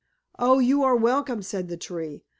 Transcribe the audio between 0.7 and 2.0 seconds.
are welcome," said the